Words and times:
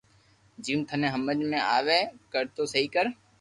جيم 0.63 0.79
ٿني 0.89 1.07
ھمج 1.13 1.39
مي 1.49 1.59
آوي 1.77 1.99
ڪر 2.31 2.43
تو 2.55 2.63
سھي 2.73 2.83
ڪر 2.95 3.05